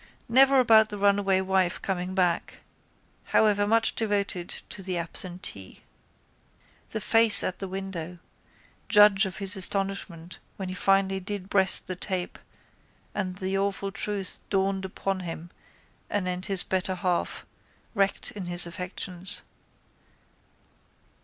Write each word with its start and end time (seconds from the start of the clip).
Never 0.27 0.59
about 0.59 0.89
the 0.89 0.97
runaway 0.97 1.41
wife 1.41 1.79
coming 1.79 2.15
back, 2.15 2.61
however 3.25 3.67
much 3.67 3.93
devoted 3.93 4.49
to 4.49 4.81
the 4.81 4.97
absentee. 4.97 5.83
The 6.89 6.99
face 6.99 7.43
at 7.43 7.59
the 7.59 7.67
window! 7.67 8.17
Judge 8.89 9.27
of 9.27 9.37
his 9.37 9.55
astonishment 9.55 10.39
when 10.57 10.69
he 10.69 10.73
finally 10.73 11.19
did 11.19 11.49
breast 11.49 11.85
the 11.85 11.95
tape 11.95 12.39
and 13.13 13.35
the 13.35 13.55
awful 13.59 13.91
truth 13.91 14.39
dawned 14.49 14.85
upon 14.85 15.19
him 15.19 15.51
anent 16.09 16.47
his 16.47 16.63
better 16.63 16.95
half, 16.95 17.45
wrecked 17.93 18.31
in 18.31 18.47
his 18.47 18.65
affections. 18.65 19.43